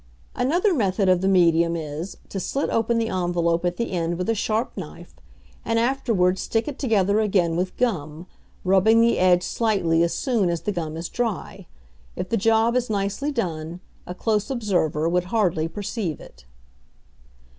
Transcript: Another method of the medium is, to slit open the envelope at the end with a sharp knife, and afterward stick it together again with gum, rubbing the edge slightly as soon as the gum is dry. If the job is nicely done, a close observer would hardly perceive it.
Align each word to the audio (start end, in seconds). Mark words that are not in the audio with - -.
Another 0.33 0.73
method 0.73 1.07
of 1.09 1.21
the 1.21 1.27
medium 1.27 1.75
is, 1.75 2.17
to 2.29 2.39
slit 2.39 2.71
open 2.71 2.97
the 2.97 3.09
envelope 3.09 3.63
at 3.63 3.77
the 3.77 3.91
end 3.91 4.17
with 4.17 4.27
a 4.29 4.33
sharp 4.33 4.75
knife, 4.75 5.13
and 5.63 5.77
afterward 5.77 6.39
stick 6.39 6.67
it 6.67 6.79
together 6.79 7.19
again 7.19 7.55
with 7.55 7.77
gum, 7.77 8.25
rubbing 8.63 8.99
the 9.01 9.19
edge 9.19 9.43
slightly 9.43 10.01
as 10.01 10.11
soon 10.11 10.49
as 10.49 10.61
the 10.61 10.71
gum 10.71 10.97
is 10.97 11.07
dry. 11.07 11.67
If 12.15 12.29
the 12.29 12.35
job 12.35 12.75
is 12.75 12.89
nicely 12.89 13.31
done, 13.31 13.79
a 14.07 14.15
close 14.15 14.49
observer 14.49 15.07
would 15.07 15.25
hardly 15.25 15.67
perceive 15.67 16.19
it. 16.19 16.45